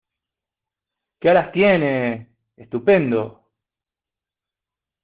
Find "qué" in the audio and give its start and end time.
1.19-1.29